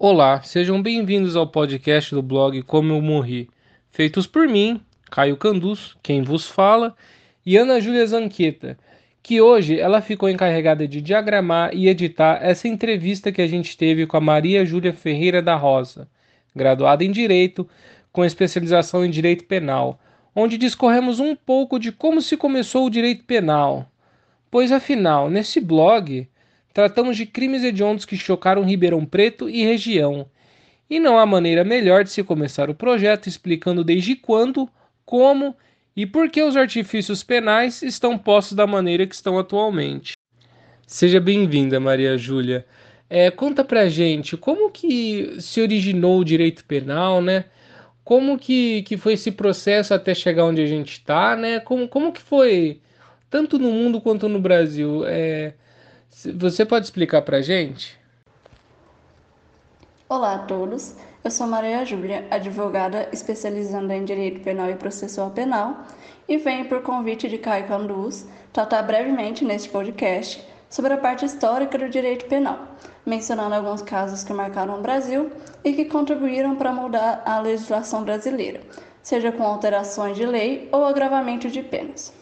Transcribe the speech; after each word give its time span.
Olá, 0.00 0.40
sejam 0.42 0.80
bem-vindos 0.80 1.34
ao 1.34 1.44
podcast 1.44 2.14
do 2.14 2.22
blog 2.22 2.62
Como 2.62 2.92
Eu 2.92 3.02
Morri, 3.02 3.50
feitos 3.90 4.28
por 4.28 4.46
mim, 4.46 4.80
Caio 5.10 5.36
Canduz, 5.36 5.96
quem 6.00 6.22
vos 6.22 6.46
fala, 6.46 6.94
e 7.44 7.56
Ana 7.56 7.80
Júlia 7.80 8.06
Zanqueta, 8.06 8.78
que 9.20 9.40
hoje 9.40 9.76
ela 9.76 10.00
ficou 10.00 10.28
encarregada 10.28 10.86
de 10.86 11.02
diagramar 11.02 11.74
e 11.74 11.88
editar 11.88 12.38
essa 12.40 12.68
entrevista 12.68 13.32
que 13.32 13.42
a 13.42 13.46
gente 13.48 13.76
teve 13.76 14.06
com 14.06 14.16
a 14.16 14.20
Maria 14.20 14.64
Júlia 14.64 14.92
Ferreira 14.92 15.42
da 15.42 15.56
Rosa, 15.56 16.08
graduada 16.54 17.02
em 17.02 17.10
Direito, 17.10 17.68
com 18.12 18.24
especialização 18.24 19.04
em 19.04 19.10
Direito 19.10 19.46
Penal, 19.46 19.98
onde 20.32 20.56
discorremos 20.56 21.18
um 21.18 21.34
pouco 21.34 21.76
de 21.76 21.90
como 21.90 22.22
se 22.22 22.36
começou 22.36 22.86
o 22.86 22.90
direito 22.90 23.24
penal. 23.24 23.90
Pois 24.48 24.70
afinal, 24.70 25.28
nesse 25.28 25.60
blog, 25.60 26.28
tratamos 26.78 27.16
de 27.16 27.26
crimes 27.26 27.64
hediondos 27.64 28.04
que 28.04 28.16
chocaram 28.16 28.62
Ribeirão 28.62 29.04
Preto 29.04 29.50
e 29.50 29.64
região. 29.64 30.30
E 30.88 31.00
não 31.00 31.18
há 31.18 31.26
maneira 31.26 31.64
melhor 31.64 32.04
de 32.04 32.10
se 32.10 32.22
começar 32.22 32.70
o 32.70 32.74
projeto 32.74 33.26
explicando 33.26 33.82
desde 33.82 34.14
quando, 34.14 34.70
como 35.04 35.56
e 35.96 36.06
por 36.06 36.30
que 36.30 36.40
os 36.40 36.56
artifícios 36.56 37.24
penais 37.24 37.82
estão 37.82 38.16
postos 38.16 38.54
da 38.56 38.64
maneira 38.64 39.08
que 39.08 39.14
estão 39.16 39.40
atualmente. 39.40 40.12
Seja 40.86 41.18
bem-vinda, 41.18 41.80
Maria 41.80 42.16
Júlia. 42.16 42.64
É, 43.10 43.28
conta 43.28 43.64
pra 43.64 43.88
gente 43.88 44.36
como 44.36 44.70
que 44.70 45.34
se 45.40 45.60
originou 45.60 46.20
o 46.20 46.24
direito 46.24 46.64
penal, 46.64 47.20
né? 47.20 47.46
Como 48.04 48.38
que, 48.38 48.82
que 48.82 48.96
foi 48.96 49.14
esse 49.14 49.32
processo 49.32 49.94
até 49.94 50.14
chegar 50.14 50.44
onde 50.44 50.62
a 50.62 50.66
gente 50.66 50.92
está, 50.92 51.34
né? 51.34 51.58
Como, 51.58 51.88
como 51.88 52.12
que 52.12 52.22
foi, 52.22 52.80
tanto 53.28 53.58
no 53.58 53.72
mundo 53.72 54.00
quanto 54.00 54.28
no 54.28 54.40
Brasil? 54.40 55.04
É, 55.04 55.54
você 56.10 56.64
pode 56.64 56.86
explicar 56.86 57.22
pra 57.22 57.40
gente? 57.40 57.98
Olá 60.08 60.34
a 60.34 60.38
todos. 60.38 60.94
Eu 61.22 61.30
sou 61.30 61.46
Maria 61.46 61.84
Júlia, 61.84 62.26
advogada 62.30 63.08
especializando 63.12 63.92
em 63.92 64.04
Direito 64.04 64.40
Penal 64.40 64.70
e 64.70 64.76
Processual 64.76 65.30
Penal, 65.30 65.84
e 66.28 66.36
venho 66.38 66.68
por 66.68 66.82
convite 66.82 67.28
de 67.28 67.38
Caio 67.38 67.66
Canduz 67.66 68.26
tratar 68.52 68.82
brevemente 68.82 69.44
neste 69.44 69.68
podcast 69.68 70.42
sobre 70.70 70.92
a 70.92 70.98
parte 70.98 71.24
histórica 71.24 71.78
do 71.78 71.88
direito 71.88 72.26
penal, 72.26 72.76
mencionando 73.04 73.54
alguns 73.54 73.82
casos 73.82 74.22
que 74.24 74.32
marcaram 74.32 74.78
o 74.78 74.82
Brasil 74.82 75.30
e 75.64 75.72
que 75.72 75.84
contribuíram 75.86 76.56
para 76.56 76.72
mudar 76.72 77.22
a 77.24 77.40
legislação 77.40 78.04
brasileira, 78.04 78.60
seja 79.02 79.32
com 79.32 79.42
alterações 79.42 80.16
de 80.16 80.26
lei 80.26 80.68
ou 80.72 80.84
agravamento 80.84 81.48
de 81.48 81.62
penas. 81.62 82.12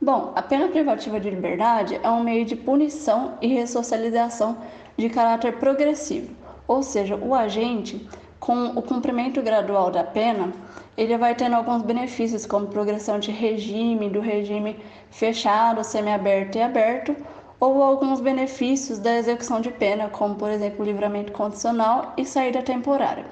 Bom, 0.00 0.32
a 0.34 0.42
pena 0.42 0.68
privativa 0.68 1.18
de 1.20 1.30
liberdade 1.30 1.98
é 2.02 2.10
um 2.10 2.22
meio 2.22 2.44
de 2.44 2.56
punição 2.56 3.34
e 3.40 3.48
ressocialização 3.48 4.56
de 4.96 5.08
caráter 5.08 5.58
progressivo 5.58 6.38
ou 6.68 6.82
seja, 6.82 7.16
o 7.16 7.34
agente, 7.34 8.06
com 8.38 8.66
o 8.66 8.82
cumprimento 8.82 9.42
gradual 9.42 9.90
da 9.90 10.04
pena, 10.04 10.52
ele 10.96 11.16
vai 11.16 11.34
tendo 11.34 11.56
alguns 11.56 11.82
benefícios, 11.82 12.44
como 12.44 12.66
progressão 12.66 13.18
de 13.18 13.30
regime, 13.30 14.10
do 14.10 14.20
regime 14.20 14.78
fechado, 15.10 15.82
semiaberto 15.82 16.58
e 16.58 16.62
aberto, 16.62 17.16
ou 17.58 17.82
alguns 17.82 18.20
benefícios 18.20 18.98
da 18.98 19.16
execução 19.16 19.60
de 19.60 19.70
pena, 19.70 20.08
como, 20.10 20.34
por 20.34 20.50
exemplo, 20.50 20.84
livramento 20.84 21.32
condicional 21.32 22.12
e 22.16 22.24
saída 22.24 22.62
temporária. 22.62 23.24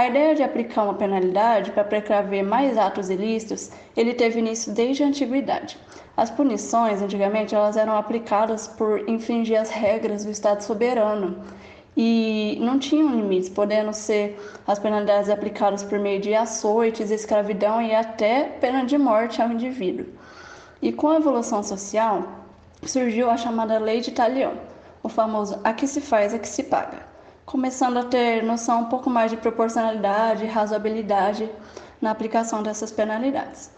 A 0.00 0.06
ideia 0.06 0.34
de 0.34 0.42
aplicar 0.42 0.84
uma 0.84 0.94
penalidade 0.94 1.72
para 1.72 1.84
precaver 1.84 2.42
mais 2.42 2.78
atos 2.78 3.10
ilícitos, 3.10 3.70
ele 3.94 4.14
teve 4.14 4.38
início 4.38 4.72
desde 4.72 5.02
a 5.02 5.06
antiguidade. 5.06 5.76
As 6.16 6.30
punições, 6.30 7.02
antigamente, 7.02 7.54
elas 7.54 7.76
eram 7.76 7.94
aplicadas 7.94 8.66
por 8.66 9.06
infringir 9.06 9.60
as 9.60 9.68
regras 9.68 10.24
do 10.24 10.30
Estado 10.30 10.62
soberano 10.62 11.44
e 11.94 12.56
não 12.62 12.78
tinham 12.78 13.14
limites, 13.14 13.50
podendo 13.50 13.92
ser 13.92 14.40
as 14.66 14.78
penalidades 14.78 15.28
aplicadas 15.28 15.82
por 15.84 15.98
meio 15.98 16.18
de 16.18 16.34
açoites, 16.34 17.10
escravidão 17.10 17.82
e 17.82 17.94
até 17.94 18.44
pena 18.58 18.86
de 18.86 18.96
morte 18.96 19.42
ao 19.42 19.52
indivíduo. 19.52 20.06
E 20.80 20.94
com 20.94 21.10
a 21.10 21.16
evolução 21.16 21.62
social, 21.62 22.26
surgiu 22.86 23.28
a 23.28 23.36
chamada 23.36 23.78
Lei 23.78 24.00
de 24.00 24.12
Talião, 24.12 24.54
o 25.02 25.10
famoso 25.10 25.60
a 25.62 25.74
que 25.74 25.86
se 25.86 26.00
faz, 26.00 26.32
a 26.32 26.38
que 26.38 26.48
se 26.48 26.62
paga, 26.62 27.09
começando 27.50 27.96
a 27.96 28.04
ter 28.04 28.44
noção 28.44 28.82
um 28.82 28.84
pouco 28.84 29.10
mais 29.10 29.28
de 29.28 29.36
proporcionalidade 29.36 30.44
e 30.44 30.48
razoabilidade 30.48 31.50
na 32.00 32.12
aplicação 32.12 32.62
dessas 32.62 32.92
penalidades. 32.92 33.72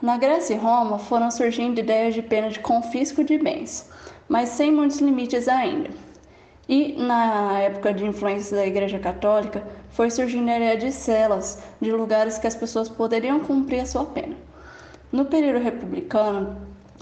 Na 0.00 0.16
Grécia 0.16 0.54
e 0.54 0.56
Roma 0.56 0.98
foram 0.98 1.30
surgindo 1.30 1.78
ideias 1.78 2.14
de 2.14 2.22
pena 2.22 2.48
de 2.48 2.58
confisco 2.60 3.22
de 3.22 3.36
bens, 3.36 3.86
mas 4.26 4.48
sem 4.48 4.72
muitos 4.72 4.98
limites 4.98 5.46
ainda. 5.46 5.90
E 6.66 6.94
na 6.94 7.58
época 7.58 7.92
de 7.92 8.06
influência 8.06 8.56
da 8.56 8.66
Igreja 8.66 8.98
Católica, 8.98 9.62
foi 9.90 10.10
surgindo 10.10 10.48
a 10.48 10.56
ideia 10.56 10.78
de 10.78 10.90
celas, 10.90 11.62
de 11.82 11.92
lugares 11.92 12.38
que 12.38 12.46
as 12.46 12.56
pessoas 12.56 12.88
poderiam 12.88 13.40
cumprir 13.40 13.80
a 13.80 13.86
sua 13.86 14.06
pena. 14.06 14.34
No 15.12 15.26
período 15.26 15.62
republicano, 15.62 16.56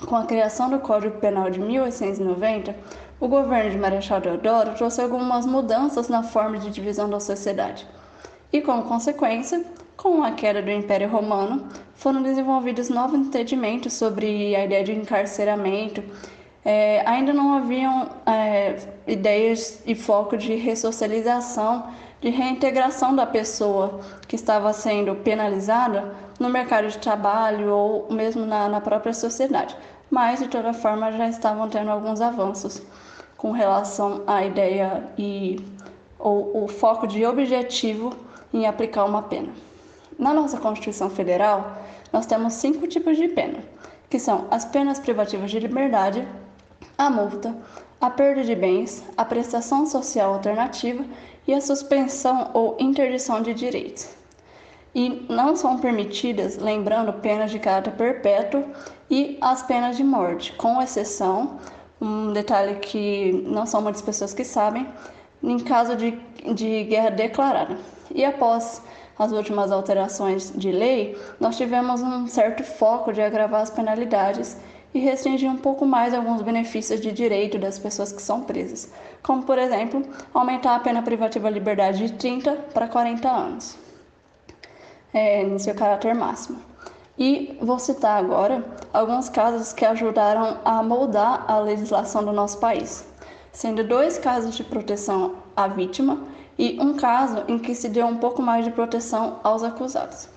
com 0.04 0.16
a 0.16 0.26
criação 0.26 0.70
do 0.70 0.81
Código 0.81 1.19
Penal 1.19 1.50
de 1.50 1.60
1890, 1.60 2.75
o 3.20 3.28
governo 3.28 3.70
de 3.70 3.78
Marechal 3.78 4.20
Deodoro 4.20 4.75
trouxe 4.75 5.00
algumas 5.00 5.47
mudanças 5.47 6.08
na 6.08 6.22
forma 6.22 6.58
de 6.58 6.70
divisão 6.70 7.08
da 7.08 7.20
sociedade. 7.20 7.86
E 8.53 8.60
como 8.60 8.84
consequência, 8.84 9.64
com 9.97 10.25
a 10.25 10.32
queda 10.32 10.62
do 10.62 10.70
Império 10.70 11.08
Romano, 11.08 11.69
foram 11.94 12.22
desenvolvidos 12.22 12.88
novos 12.88 13.20
entendimentos 13.20 13.92
sobre 13.92 14.56
a 14.56 14.64
ideia 14.64 14.82
de 14.82 14.92
encarceramento 14.92 16.03
é, 16.64 17.03
ainda 17.06 17.32
não 17.32 17.54
haviam 17.54 18.08
é, 18.26 18.76
ideias 19.06 19.82
e 19.87 19.94
foco 19.94 20.37
de 20.37 20.54
ressocialização, 20.56 21.88
de 22.20 22.28
reintegração 22.28 23.16
da 23.16 23.26
pessoa 23.26 24.00
que 24.28 24.37
estava 24.37 24.72
sendo 24.72 25.14
penalizada 25.16 26.14
no 26.38 26.50
mercado 26.50 26.88
de 26.88 26.98
trabalho 26.98 27.72
ou 27.72 28.12
mesmo 28.12 28.44
na, 28.44 28.69
na 28.69 28.81
própria 28.81 29.14
sociedade. 29.14 29.75
Mas, 30.10 30.41
de 30.41 30.48
toda 30.48 30.72
forma, 30.72 31.12
já 31.12 31.28
estavam 31.28 31.69
tendo 31.69 31.91
alguns 31.91 32.20
avanços 32.20 32.82
com 33.41 33.53
relação 33.53 34.23
à 34.27 34.45
ideia 34.45 35.03
e 35.17 35.59
o, 36.19 36.65
o 36.65 36.69
foco 36.69 37.06
de 37.06 37.25
objetivo 37.25 38.12
em 38.53 38.67
aplicar 38.67 39.06
uma 39.06 39.23
pena. 39.23 39.49
Na 40.19 40.34
nossa 40.34 40.59
Constituição 40.59 41.09
Federal, 41.09 41.79
nós 42.12 42.27
temos 42.27 42.53
cinco 42.53 42.87
tipos 42.87 43.17
de 43.17 43.29
pena, 43.29 43.61
que 44.11 44.19
são 44.19 44.47
as 44.50 44.67
penas 44.67 45.00
privativas 45.00 45.50
de 45.50 45.59
liberdade, 45.59 46.29
a 46.99 47.09
multa, 47.09 47.56
a 47.99 48.11
perda 48.11 48.45
de 48.45 48.55
bens, 48.55 49.03
a 49.17 49.25
prestação 49.25 49.87
social 49.87 50.34
alternativa 50.34 51.03
e 51.49 51.55
a 51.55 51.62
suspensão 51.62 52.50
ou 52.53 52.77
interdição 52.79 53.41
de 53.41 53.55
direitos. 53.55 54.11
E 54.95 55.27
não 55.31 55.56
são 55.56 55.79
permitidas, 55.79 56.59
lembrando, 56.59 57.15
penas 57.15 57.50
de 57.50 57.59
caráter 57.59 57.93
perpétuo 57.93 58.67
e 59.09 59.39
as 59.41 59.62
penas 59.62 59.97
de 59.97 60.05
morte, 60.05 60.53
com 60.53 60.83
exceção, 60.83 61.59
um 62.00 62.33
detalhe 62.33 62.77
que 62.77 63.33
não 63.47 63.66
são 63.66 63.83
muitas 63.83 64.03
pessoas 64.03 64.33
que 64.33 64.44
sabem, 64.44 64.87
em 65.43 65.59
caso 65.59 65.97
de, 65.97 66.19
de 66.55 66.84
guerra 66.84 67.11
declarada. 67.11 67.78
E 68.15 68.25
após 68.25 68.83
as 69.19 69.33
últimas 69.33 69.71
alterações 69.71 70.53
de 70.56 70.72
lei, 70.72 71.19
nós 71.38 71.56
tivemos 71.56 72.00
um 72.00 72.27
certo 72.27 72.65
foco 72.65 73.12
de 73.12 73.21
agravar 73.21 73.61
as 73.61 73.71
penalidades 73.71 74.56
e 74.94 74.99
restringir 74.99 75.49
um 75.49 75.56
pouco 75.56 75.87
mais 75.87 76.15
alguns 76.15 76.43
benefícios 76.43 77.00
de 77.00 77.12
direito 77.12 77.59
das 77.59 77.78
pessoas 77.78 78.12
que 78.12 78.22
são 78.22 78.43
presas, 78.43 78.91
como, 79.22 79.43
por 79.43 79.59
exemplo, 79.59 80.03
aumentar 80.34 80.75
a 80.75 80.81
pena 80.81 81.03
privativa 81.03 81.49
de 81.49 81.55
liberdade 81.55 81.99
de 81.99 82.12
30 82.15 82.53
para 82.75 82.88
40 82.88 83.28
anos, 83.28 83.78
é, 85.12 85.59
seu 85.59 85.75
caráter 85.75 86.15
máximo. 86.15 86.69
E 87.22 87.54
vou 87.60 87.78
citar 87.78 88.16
agora 88.16 88.64
alguns 88.94 89.28
casos 89.28 89.75
que 89.75 89.84
ajudaram 89.84 90.56
a 90.64 90.82
moldar 90.82 91.44
a 91.47 91.58
legislação 91.58 92.25
do 92.25 92.32
nosso 92.32 92.56
país, 92.58 93.06
sendo 93.53 93.84
dois 93.84 94.16
casos 94.16 94.56
de 94.56 94.64
proteção 94.64 95.34
à 95.54 95.69
vítima 95.69 96.26
e 96.58 96.78
um 96.81 96.97
caso 96.97 97.44
em 97.46 97.58
que 97.58 97.75
se 97.75 97.90
deu 97.90 98.06
um 98.06 98.17
pouco 98.17 98.40
mais 98.40 98.64
de 98.64 98.70
proteção 98.70 99.38
aos 99.44 99.62
acusados. 99.62 100.31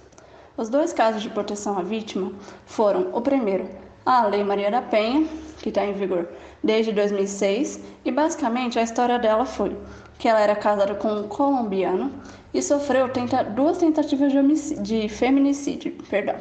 Os 0.57 0.68
dois 0.68 0.91
casos 0.91 1.21
de 1.21 1.30
proteção 1.30 1.80
à 1.80 1.81
vítima 1.81 2.33
foram 2.65 3.12
o 3.13 3.21
primeiro, 3.21 3.69
a 4.06 4.25
Lei 4.25 4.44
Maria 4.44 4.69
da 4.69 4.81
Penha, 4.81 5.25
que 5.62 5.69
está 5.69 5.86
em 5.86 5.94
vigor 5.94 6.27
desde 6.62 6.91
2006, 6.91 7.79
e 8.03 8.12
basicamente 8.12 8.77
a 8.77 8.83
história 8.83 9.18
dela 9.18 9.45
foi 9.45 9.74
que 10.19 10.27
ela 10.27 10.41
era 10.41 10.56
casada 10.56 10.95
com 10.95 11.13
um 11.13 11.27
colombiano 11.29 12.12
e 12.53 12.62
sofreu 12.62 13.07
tenta, 13.07 13.41
duas 13.41 13.77
tentativas 13.77 14.33
de, 14.33 14.81
de 14.81 15.09
feminicídio. 15.09 15.94
Perdão. 16.09 16.36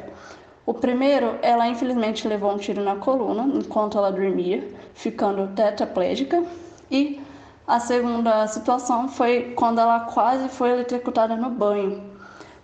O 0.65 0.73
primeiro, 0.73 1.37
ela 1.41 1.67
infelizmente 1.67 2.27
levou 2.27 2.51
um 2.51 2.57
tiro 2.57 2.81
na 2.81 2.95
coluna 2.95 3.43
enquanto 3.57 3.97
ela 3.97 4.11
dormia, 4.11 4.67
ficando 4.93 5.53
tetraplégica, 5.55 6.43
e 6.89 7.21
a 7.67 7.79
segunda 7.79 8.47
situação 8.47 9.09
foi 9.09 9.53
quando 9.55 9.79
ela 9.79 10.01
quase 10.01 10.47
foi 10.49 10.71
eletrocutada 10.71 11.35
no 11.35 11.49
banho. 11.49 12.01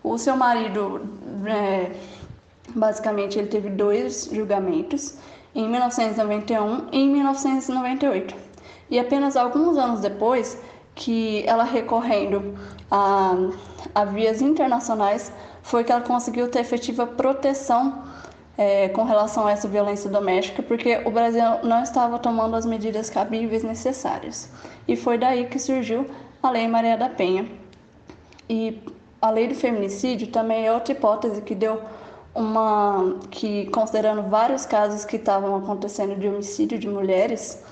O 0.01 0.17
seu 0.17 0.37
marido 0.37 1.01
é, 1.45 1.91
Basicamente, 2.75 3.39
ele 3.39 3.47
teve 3.47 3.69
dois 3.69 4.29
julgamentos, 4.31 5.17
em 5.55 5.67
1991 5.67 6.87
e 6.91 6.99
em 6.99 7.09
1998. 7.09 8.35
E 8.89 8.99
apenas 8.99 9.35
alguns 9.35 9.77
anos 9.77 10.01
depois 10.01 10.57
que 10.93 11.43
ela 11.47 11.63
recorrendo 11.63 12.55
a, 12.91 13.35
a 13.94 14.06
vias 14.06 14.41
internacionais 14.41 15.31
foi 15.62 15.83
que 15.83 15.91
ela 15.91 16.01
conseguiu 16.01 16.50
ter 16.50 16.59
efetiva 16.59 17.06
proteção 17.06 18.03
é, 18.57 18.89
com 18.89 19.03
relação 19.03 19.47
a 19.47 19.51
essa 19.51 19.68
violência 19.68 20.09
doméstica, 20.09 20.62
porque 20.62 21.01
o 21.06 21.12
Brasil 21.12 21.63
não 21.63 21.81
estava 21.81 22.19
tomando 22.19 22.56
as 22.56 22.65
medidas 22.65 23.09
cabíveis 23.09 23.63
necessárias. 23.63 24.50
E 24.88 24.95
foi 24.95 25.18
daí 25.18 25.45
que 25.45 25.57
surgiu 25.57 26.06
a 26.44 26.50
Lei 26.50 26.68
Maria 26.68 26.97
da 26.97 27.09
Penha. 27.09 27.50
E 28.50 28.81
a 29.21 29.30
lei 29.30 29.47
do 29.47 29.56
feminicídio 29.56 30.27
também 30.27 30.65
é 30.65 30.74
outra 30.74 30.94
hipótese 30.94 31.42
que 31.42 31.56
deu 31.56 31.81
uma 32.33 33.18
que 33.31 33.65
considerando 33.68 34.24
vários 34.30 34.65
casos 34.65 35.06
que 35.06 35.15
estavam 35.15 35.56
acontecendo 35.56 36.15
de 36.18 36.27
homicídio 36.27 36.77
de 36.77 36.88
mulheres, 36.88 37.63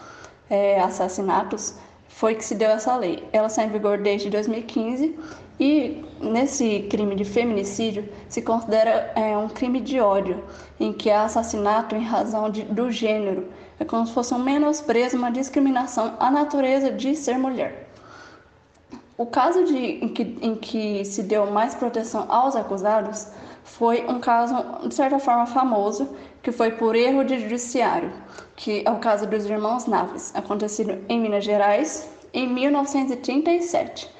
é, 0.49 0.79
assassinatos, 0.79 1.75
foi 2.07 2.35
que 2.35 2.43
se 2.43 2.55
deu 2.55 2.69
essa 2.69 2.95
lei. 2.95 3.27
Ela 3.31 3.47
está 3.47 3.63
em 3.63 3.69
vigor 3.69 3.97
desde 3.97 4.29
2015 4.29 5.17
e 5.59 6.05
nesse 6.21 6.87
crime 6.89 7.15
de 7.15 7.25
feminicídio 7.25 8.07
se 8.29 8.41
considera 8.41 9.11
é, 9.15 9.35
um 9.37 9.49
crime 9.49 9.81
de 9.81 9.99
ódio, 9.99 10.43
em 10.79 10.93
que 10.93 11.09
há 11.09 11.23
assassinato 11.23 11.95
em 11.95 12.03
razão 12.03 12.49
de, 12.49 12.63
do 12.63 12.91
gênero. 12.91 13.47
É 13.79 13.85
como 13.85 14.05
se 14.05 14.13
fosse 14.13 14.33
um 14.33 14.39
menosprezo, 14.39 15.17
uma 15.17 15.31
discriminação 15.31 16.15
à 16.19 16.29
natureza 16.29 16.91
de 16.91 17.15
ser 17.15 17.37
mulher. 17.37 17.87
O 19.17 19.25
caso 19.25 19.63
de, 19.65 19.77
em, 19.77 20.09
que, 20.09 20.37
em 20.41 20.55
que 20.55 21.03
se 21.03 21.23
deu 21.23 21.49
mais 21.49 21.73
proteção 21.73 22.25
aos 22.29 22.55
acusados 22.55 23.27
foi 23.63 24.05
um 24.07 24.19
caso, 24.19 24.55
de 24.87 24.93
certa 24.93 25.17
forma, 25.17 25.47
famoso, 25.47 26.07
que 26.43 26.51
foi 26.51 26.71
por 26.71 26.95
erro 26.95 27.23
de 27.23 27.39
judiciário, 27.39 28.13
que 28.55 28.83
é 28.85 28.91
o 28.91 28.99
caso 28.99 29.25
dos 29.25 29.45
irmãos 29.45 29.87
Naves, 29.87 30.33
acontecido 30.35 31.03
em 31.09 31.19
Minas 31.19 31.43
Gerais 31.43 32.07
em 32.31 32.47
1937. 32.47 34.16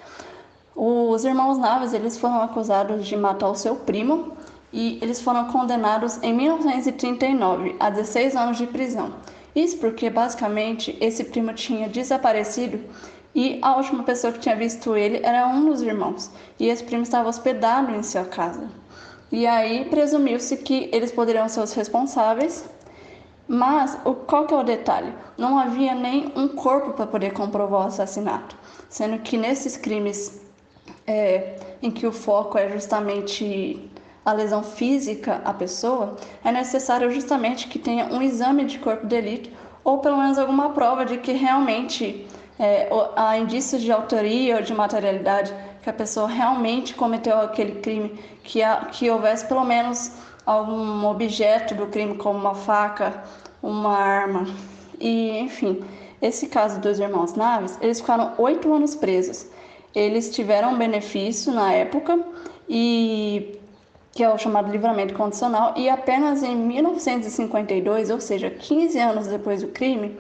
Os 0.80 1.26
irmãos 1.26 1.58
Naves 1.58 1.92
eles 1.92 2.20
foram 2.20 2.40
acusados 2.40 3.08
de 3.08 3.18
matar 3.18 3.50
o 3.50 3.56
seu 3.56 3.78
primo 3.78 4.34
e 4.72 5.00
eles 5.02 5.20
foram 5.20 5.46
condenados 5.46 6.22
em 6.22 6.32
1939 6.32 7.76
a 7.80 7.90
16 7.90 8.36
anos 8.36 8.58
de 8.60 8.68
prisão. 8.68 9.16
Isso 9.56 9.80
porque 9.80 10.08
basicamente 10.08 10.96
esse 11.02 11.24
primo 11.24 11.52
tinha 11.52 11.90
desaparecido 11.90 12.80
e 13.34 13.58
a 13.64 13.76
última 13.76 14.04
pessoa 14.04 14.32
que 14.32 14.38
tinha 14.38 14.56
visto 14.56 14.96
ele 14.96 15.20
era 15.24 15.48
um 15.48 15.66
dos 15.66 15.82
irmãos 15.82 16.30
e 16.60 16.68
esse 16.68 16.84
primo 16.84 17.02
estava 17.02 17.28
hospedado 17.28 17.96
em 17.96 18.04
sua 18.04 18.26
casa. 18.26 18.70
E 19.32 19.48
aí 19.48 19.86
presumiu-se 19.86 20.58
que 20.58 20.92
eles 20.94 21.12
poderiam 21.12 21.50
ser 21.50 21.62
os 21.62 21.74
responsáveis, 21.74 22.70
mas 23.48 23.98
o, 24.06 24.14
qual 24.14 24.46
que 24.46 24.54
é 24.54 24.58
o 24.58 24.64
detalhe? 24.64 25.12
Não 25.40 25.58
havia 25.58 25.96
nem 25.96 26.32
um 26.36 26.48
corpo 26.48 26.92
para 26.92 27.08
poder 27.08 27.34
comprovar 27.34 27.86
o 27.86 27.88
assassinato, 27.88 28.56
sendo 28.88 29.18
que 29.18 29.38
nesses 29.38 29.76
crimes 29.76 30.46
é, 31.07 31.56
em 31.81 31.89
que 31.89 32.06
o 32.06 32.12
foco 32.12 32.57
é 32.57 32.69
justamente 32.69 33.89
a 34.25 34.33
lesão 34.33 34.62
física 34.62 35.42
à 35.45 35.54
pessoa, 35.54 36.18
é 36.44 36.51
necessário 36.51 37.09
justamente 37.09 37.68
que 37.69 37.80
tenha 37.80 38.07
um 38.13 38.21
exame 38.21 38.65
de 38.65 38.77
corpo 38.77 39.07
de 39.07 39.15
delito 39.15 39.50
ou 39.86 40.00
pelo 40.00 40.18
menos 40.18 40.38
alguma 40.38 40.71
prova 40.71 41.06
de 41.06 41.18
que 41.18 41.31
realmente 41.31 42.27
é, 42.59 42.89
há 43.15 43.38
indícios 43.38 43.81
de 43.81 43.89
autoria 43.89 44.57
ou 44.57 44.62
de 44.62 44.74
materialidade 44.74 45.54
que 45.81 45.89
a 45.89 45.94
pessoa 45.94 46.27
realmente 46.27 46.94
cometeu 46.94 47.39
aquele 47.39 47.80
crime, 47.80 48.09
que, 48.44 48.59
que 48.92 49.09
houvesse 49.09 49.45
pelo 49.48 49.63
menos 49.63 50.12
algum 50.45 51.06
objeto 51.06 51.74
do 51.74 51.88
crime, 51.88 52.18
como 52.18 52.38
uma 52.38 52.54
faca, 52.54 53.24
uma 53.63 53.98
arma. 53.98 54.45
E, 55.00 55.38
enfim, 55.39 55.86
esse 56.21 56.48
caso 56.48 56.81
dos 56.81 57.00
irmãos 57.00 57.36
Naves, 57.36 57.77
eles 57.80 58.01
ficaram 58.01 58.33
oito 58.38 58.74
anos 58.74 58.95
presos. 58.95 59.45
Eles 59.98 60.30
tiveram 60.30 60.78
benefício 60.78 61.52
na 61.52 61.74
época, 61.74 62.24
e 62.70 63.60
que 64.12 64.24
é 64.24 64.30
o 64.30 64.38
chamado 64.38 64.72
livramento 64.72 65.16
condicional, 65.16 65.74
e 65.76 65.90
apenas 65.90 66.44
em 66.44 66.56
1952, 66.56 68.12
ou 68.12 68.22
seja, 68.22 68.48
15 68.52 69.00
anos 69.00 69.26
depois 69.26 69.64
do 69.64 69.70
crime, 69.70 70.16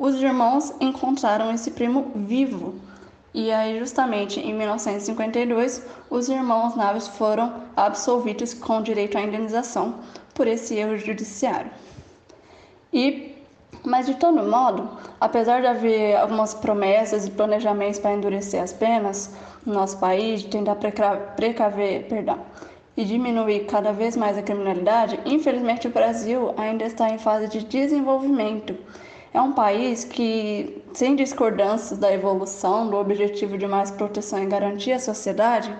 os 0.00 0.20
irmãos 0.20 0.74
encontraram 0.80 1.54
esse 1.54 1.70
primo 1.70 2.10
vivo. 2.16 2.74
E 3.32 3.52
aí, 3.52 3.78
justamente 3.78 4.40
em 4.40 4.52
1952, 4.52 5.86
os 6.10 6.28
irmãos 6.28 6.74
Naves 6.74 7.06
foram 7.06 7.54
absolvidos 7.76 8.52
com 8.52 8.82
direito 8.82 9.16
à 9.16 9.22
indenização 9.22 10.00
por 10.34 10.48
esse 10.48 10.74
erro 10.74 10.98
judiciário. 10.98 11.70
E, 12.92 13.29
mas 13.84 14.06
de 14.06 14.14
todo 14.14 14.42
modo, 14.42 14.88
apesar 15.20 15.60
de 15.60 15.66
haver 15.66 16.16
algumas 16.16 16.54
promessas 16.54 17.26
e 17.26 17.30
planejamentos 17.30 17.98
para 17.98 18.12
endurecer 18.12 18.62
as 18.62 18.72
penas 18.72 19.34
no 19.64 19.74
nosso 19.74 19.98
país, 19.98 20.42
de 20.42 20.48
tentar 20.48 20.76
precaver, 21.36 22.06
perdão, 22.08 22.38
e 22.96 23.04
diminuir 23.04 23.66
cada 23.66 23.92
vez 23.92 24.16
mais 24.16 24.36
a 24.36 24.42
criminalidade, 24.42 25.18
infelizmente 25.24 25.86
o 25.86 25.90
Brasil 25.90 26.52
ainda 26.56 26.84
está 26.84 27.08
em 27.08 27.18
fase 27.18 27.48
de 27.48 27.64
desenvolvimento. 27.64 28.76
É 29.32 29.40
um 29.40 29.52
país 29.52 30.04
que, 30.04 30.82
sem 30.92 31.14
discordâncias 31.14 31.98
da 31.98 32.12
evolução, 32.12 32.90
do 32.90 32.96
objetivo 32.96 33.56
de 33.56 33.66
mais 33.66 33.90
proteção 33.90 34.42
e 34.42 34.46
garantia 34.46 34.96
à 34.96 34.98
sociedade 34.98 35.72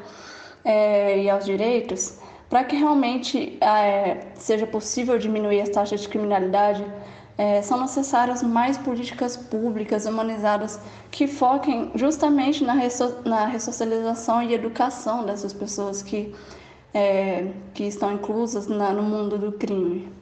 é, 0.64 1.20
e 1.23 1.29
aos 1.29 1.44
direitos, 1.44 2.19
para 2.49 2.64
que 2.64 2.76
realmente 2.76 3.58
é, 3.61 4.29
seja 4.35 4.67
possível 4.67 5.19
diminuir 5.19 5.62
as 5.62 5.69
taxas 5.69 6.00
de 6.00 6.08
criminalidade, 6.08 6.85
é, 7.38 7.62
são 7.62 7.81
necessárias 7.81 8.43
mais 8.43 8.77
políticas 8.77 9.37
públicas 9.37 10.06
humanizadas 10.06 10.81
que 11.11 11.27
foquem 11.27 11.91
justamente 11.94 12.62
na, 12.65 12.75
resso 12.75 13.17
na 13.25 13.47
ressocialização 13.47 14.43
e 14.43 14.55
educação 14.55 15.25
dessas 15.25 15.53
pessoas 15.53 16.03
que, 16.03 16.35
é, 16.93 17.47
que 17.73 17.85
estão 17.85 18.12
inclusas 18.12 18.67
na, 18.67 18.93
no 18.93 19.03
mundo 19.03 19.38
do 19.38 19.53
crime. 19.53 20.21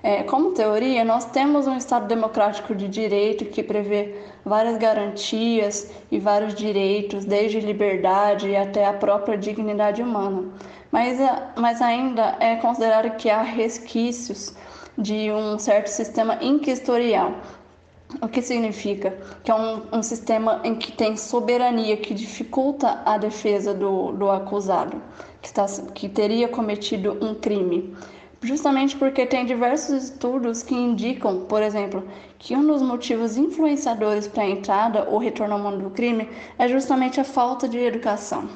É, 0.00 0.22
como 0.22 0.52
teoria, 0.52 1.04
nós 1.04 1.24
temos 1.24 1.66
um 1.66 1.76
Estado 1.76 2.06
democrático 2.06 2.72
de 2.72 2.86
direito 2.86 3.44
que 3.46 3.64
prevê 3.64 4.14
várias 4.44 4.78
garantias 4.78 5.90
e 6.10 6.20
vários 6.20 6.54
direitos, 6.54 7.24
desde 7.24 7.58
liberdade 7.58 8.54
até 8.54 8.86
a 8.86 8.92
própria 8.92 9.36
dignidade 9.36 10.00
humana. 10.00 10.44
Mas, 10.92 11.18
mas 11.56 11.82
ainda 11.82 12.36
é 12.38 12.56
considerado 12.56 13.16
que 13.16 13.28
há 13.28 13.42
resquícios 13.42 14.54
de 14.98 15.30
um 15.32 15.58
certo 15.58 15.86
sistema 15.86 16.38
inquisitorial. 16.42 17.34
O 18.20 18.28
que 18.28 18.42
significa? 18.42 19.16
Que 19.44 19.50
é 19.50 19.54
um, 19.54 19.82
um 19.92 20.02
sistema 20.02 20.60
em 20.64 20.74
que 20.74 20.92
tem 20.92 21.16
soberania, 21.16 21.96
que 21.96 22.12
dificulta 22.12 23.02
a 23.04 23.16
defesa 23.16 23.72
do, 23.72 24.12
do 24.12 24.30
acusado, 24.30 25.00
que, 25.40 25.52
tá, 25.52 25.66
que 25.94 26.08
teria 26.08 26.48
cometido 26.48 27.16
um 27.24 27.34
crime 27.34 27.94
justamente 28.42 28.96
porque 28.96 29.26
tem 29.26 29.44
diversos 29.44 30.04
estudos 30.04 30.62
que 30.62 30.74
indicam, 30.74 31.44
por 31.46 31.62
exemplo, 31.62 32.04
que 32.38 32.54
um 32.54 32.64
dos 32.64 32.82
motivos 32.82 33.36
influenciadores 33.36 34.28
para 34.28 34.44
a 34.44 34.48
entrada 34.48 35.08
ou 35.08 35.18
retorno 35.18 35.54
ao 35.54 35.60
mundo 35.60 35.84
do 35.84 35.90
crime 35.90 36.28
é 36.58 36.68
justamente 36.68 37.20
a 37.20 37.24
falta 37.24 37.68
de 37.68 37.78
educação. 37.78 38.48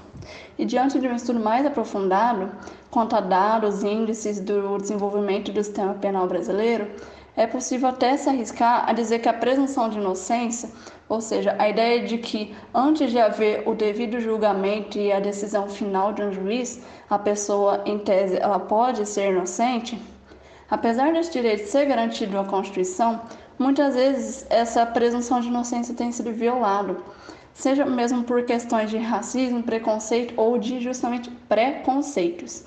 E 0.57 0.65
diante 0.65 1.01
de 1.01 1.09
um 1.09 1.17
estudo 1.17 1.41
mais 1.41 1.67
aprofundado, 1.67 2.51
quanto 2.93 3.17
a 3.17 3.21
dados 3.21 3.83
e 3.83 3.89
índices 3.89 4.39
do 4.39 4.77
desenvolvimento 4.77 5.51
do 5.51 5.65
sistema 5.65 5.95
penal 5.95 6.29
brasileiro, 6.29 6.87
é 7.35 7.47
possível 7.47 7.89
até 7.89 8.19
se 8.19 8.29
arriscar 8.29 8.85
a 8.87 8.93
dizer 8.93 9.21
que 9.21 9.29
a 9.31 9.33
presunção 9.33 9.89
de 9.89 9.99
inocência, 9.99 10.69
ou 11.09 11.19
seja, 11.19 11.57
a 11.59 11.71
ideia 11.71 12.07
de 12.07 12.19
que 12.19 12.55
antes 12.75 13.11
de 13.11 13.19
haver 13.19 13.67
o 13.67 13.75
devido 13.75 14.21
julgamento 14.21 14.99
e 14.99 15.11
a 15.11 15.21
decisão 15.21 15.67
final 15.69 16.13
de 16.13 16.23
um 16.23 16.31
juiz, 16.31 16.83
a 17.09 17.19
pessoa, 17.19 17.81
em 17.87 17.99
tese, 17.99 18.37
ela 18.37 18.61
pode 18.61 19.09
ser 19.09 19.33
inocente, 19.33 19.99
apesar 20.71 21.15
desse 21.15 21.33
direito 21.33 21.67
ser 21.69 21.87
garantido 21.87 22.35
na 22.35 22.45
Constituição, 22.45 23.23
muitas 23.59 23.95
vezes 23.95 24.45
essa 24.51 24.85
presunção 24.85 25.41
de 25.41 25.49
inocência 25.49 25.95
tem 25.95 26.13
sido 26.13 26.31
violada, 26.31 26.99
seja 27.55 27.85
mesmo 27.85 28.25
por 28.25 28.45
questões 28.45 28.91
de 28.91 28.99
racismo, 28.99 29.63
preconceito 29.63 30.35
ou 30.37 30.59
de 30.59 30.81
justamente 30.81 31.31
preconceitos 31.49 32.65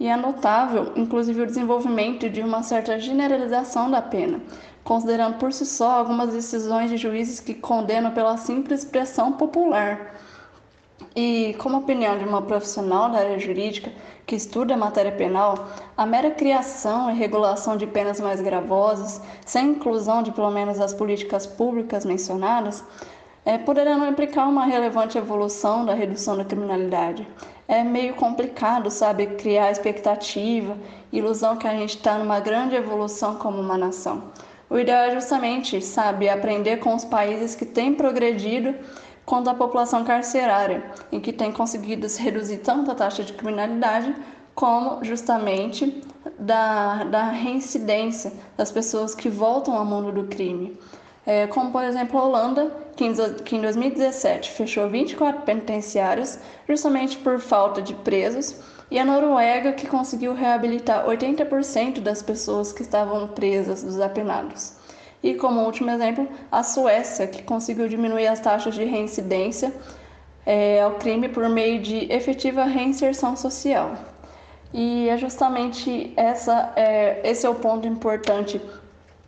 e 0.00 0.06
é 0.06 0.16
notável, 0.16 0.92
inclusive, 0.94 1.42
o 1.42 1.46
desenvolvimento 1.46 2.30
de 2.30 2.40
uma 2.40 2.62
certa 2.62 2.98
generalização 3.00 3.90
da 3.90 4.00
pena, 4.00 4.40
considerando 4.84 5.38
por 5.38 5.52
si 5.52 5.66
só 5.66 5.90
algumas 5.90 6.32
decisões 6.32 6.88
de 6.88 6.96
juízes 6.96 7.40
que 7.40 7.52
condenam 7.52 8.12
pela 8.12 8.36
simples 8.36 8.84
expressão 8.84 9.32
popular. 9.32 10.14
E, 11.16 11.54
como 11.58 11.78
opinião 11.78 12.16
de 12.16 12.24
uma 12.24 12.42
profissional 12.42 13.10
da 13.10 13.18
área 13.18 13.38
jurídica 13.38 13.90
que 14.24 14.36
estuda 14.36 14.74
a 14.74 14.76
matéria 14.76 15.10
penal, 15.10 15.68
a 15.96 16.06
mera 16.06 16.30
criação 16.30 17.10
e 17.10 17.14
regulação 17.14 17.76
de 17.76 17.86
penas 17.86 18.20
mais 18.20 18.40
gravosas, 18.40 19.20
sem 19.44 19.70
inclusão 19.70 20.22
de 20.22 20.30
pelo 20.30 20.50
menos 20.50 20.80
as 20.80 20.94
políticas 20.94 21.44
públicas 21.44 22.04
mencionadas, 22.04 22.84
é, 23.48 23.94
não 23.96 24.06
implicar 24.06 24.46
uma 24.46 24.66
relevante 24.66 25.16
evolução 25.16 25.86
da 25.86 25.94
redução 25.94 26.36
da 26.36 26.44
criminalidade. 26.44 27.26
É 27.66 27.82
meio 27.82 28.14
complicado, 28.14 28.90
sabe, 28.90 29.26
criar 29.26 29.70
expectativa, 29.70 30.76
ilusão 31.10 31.56
que 31.56 31.66
a 31.66 31.72
gente 31.72 31.96
está 31.96 32.18
numa 32.18 32.40
grande 32.40 32.76
evolução 32.76 33.36
como 33.36 33.58
uma 33.58 33.78
nação. 33.78 34.24
O 34.68 34.78
ideal 34.78 35.04
é 35.04 35.12
justamente, 35.12 35.80
sabe, 35.80 36.28
aprender 36.28 36.76
com 36.76 36.94
os 36.94 37.06
países 37.06 37.54
que 37.54 37.64
têm 37.64 37.94
progredido 37.94 38.74
quanto 39.24 39.48
a 39.48 39.54
população 39.54 40.04
carcerária, 40.04 40.84
em 41.10 41.18
que 41.18 41.32
tem 41.32 41.50
conseguido 41.50 42.06
se 42.06 42.20
reduzir 42.20 42.58
tanto 42.58 42.90
a 42.90 42.94
taxa 42.94 43.24
de 43.24 43.32
criminalidade 43.32 44.14
como 44.54 45.02
justamente 45.02 46.02
da, 46.38 47.04
da 47.04 47.30
reincidência 47.30 48.30
das 48.58 48.70
pessoas 48.70 49.14
que 49.14 49.30
voltam 49.30 49.74
ao 49.74 49.86
mundo 49.86 50.12
do 50.12 50.24
crime. 50.24 50.78
É, 51.24 51.46
como, 51.46 51.70
por 51.70 51.84
exemplo, 51.84 52.18
a 52.18 52.24
Holanda, 52.24 52.87
que 52.98 53.04
em, 53.04 53.14
que 53.44 53.54
em 53.54 53.60
2017 53.60 54.50
fechou 54.50 54.90
24 54.90 55.42
penitenciários 55.42 56.36
justamente 56.66 57.16
por 57.18 57.38
falta 57.38 57.80
de 57.80 57.94
presos, 57.94 58.56
e 58.90 58.98
a 58.98 59.04
Noruega, 59.04 59.72
que 59.72 59.86
conseguiu 59.86 60.34
reabilitar 60.34 61.06
80% 61.06 62.00
das 62.00 62.22
pessoas 62.22 62.72
que 62.72 62.82
estavam 62.82 63.28
presas 63.28 63.84
dos 63.84 64.00
apenados. 64.00 64.72
E, 65.22 65.34
como 65.34 65.60
último 65.60 65.90
exemplo, 65.90 66.26
a 66.50 66.64
Suécia, 66.64 67.28
que 67.28 67.42
conseguiu 67.42 67.86
diminuir 67.88 68.26
as 68.26 68.40
taxas 68.40 68.74
de 68.74 68.84
reincidência 68.84 69.72
é, 70.44 70.82
ao 70.82 70.94
crime 70.94 71.28
por 71.28 71.48
meio 71.48 71.80
de 71.80 72.10
efetiva 72.12 72.64
reinserção 72.64 73.36
social. 73.36 73.92
E 74.72 75.08
é 75.08 75.16
justamente 75.18 76.12
essa, 76.16 76.72
é, 76.74 77.20
esse 77.22 77.46
é 77.46 77.48
o 77.48 77.54
ponto 77.54 77.86
importante 77.86 78.60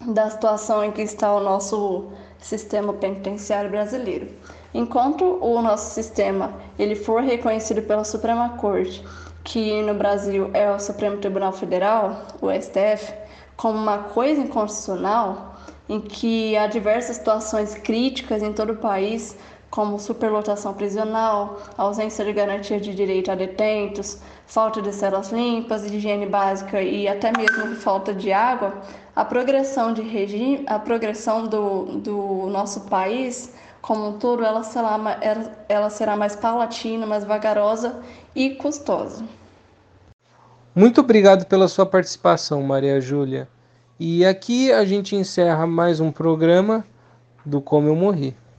da 0.00 0.28
situação 0.30 0.82
em 0.82 0.90
que 0.90 1.02
está 1.02 1.32
o 1.34 1.40
nosso 1.40 2.10
sistema 2.40 2.92
penitenciário 2.92 3.70
brasileiro. 3.70 4.28
Enquanto 4.72 5.24
o 5.40 5.60
nosso 5.60 5.94
sistema 5.94 6.54
ele 6.78 6.94
for 6.94 7.22
reconhecido 7.22 7.82
pela 7.82 8.04
Suprema 8.04 8.50
Corte, 8.50 9.04
que 9.44 9.82
no 9.82 9.94
Brasil 9.94 10.50
é 10.52 10.70
o 10.70 10.78
Supremo 10.78 11.16
Tribunal 11.16 11.52
Federal, 11.52 12.26
o 12.40 12.50
STF, 12.50 13.12
como 13.56 13.78
uma 13.78 13.98
coisa 13.98 14.40
inconstitucional, 14.40 15.56
em 15.88 16.00
que 16.00 16.56
há 16.56 16.66
diversas 16.66 17.16
situações 17.16 17.74
críticas 17.74 18.42
em 18.42 18.52
todo 18.52 18.74
o 18.74 18.76
país, 18.76 19.36
como 19.70 19.98
superlotação 19.98 20.74
prisional, 20.74 21.60
ausência 21.76 22.24
de 22.24 22.32
garantia 22.32 22.80
de 22.80 22.94
direito 22.94 23.30
a 23.30 23.34
detentos, 23.34 24.18
falta 24.50 24.82
de 24.82 24.92
celas 24.92 25.30
limpas, 25.30 25.88
de 25.88 25.96
higiene 25.96 26.26
básica 26.26 26.82
e 26.82 27.06
até 27.06 27.30
mesmo 27.30 27.76
falta 27.76 28.12
de 28.12 28.32
água, 28.32 28.74
a 29.14 29.24
progressão 29.24 29.94
de 29.94 30.02
regime, 30.02 30.64
a 30.66 30.76
progressão 30.76 31.46
do, 31.46 31.84
do 31.98 32.48
nosso 32.48 32.80
país 32.82 33.54
como 33.80 34.08
um 34.08 34.18
todo, 34.18 34.44
ela 34.44 34.62
será, 34.62 34.98
ela 35.68 35.88
será 35.88 36.16
mais 36.16 36.36
paulatina, 36.36 37.06
mais 37.06 37.24
vagarosa 37.24 38.02
e 38.34 38.50
custosa. 38.50 39.24
Muito 40.74 41.00
obrigado 41.00 41.46
pela 41.46 41.68
sua 41.68 41.86
participação, 41.86 42.62
Maria 42.62 43.00
Júlia. 43.00 43.48
E 43.98 44.26
aqui 44.26 44.72
a 44.72 44.84
gente 44.84 45.14
encerra 45.14 45.66
mais 45.66 46.00
um 46.00 46.10
programa 46.10 46.84
do 47.46 47.60
Como 47.60 47.88
Eu 47.88 47.96
Morri. 47.96 48.36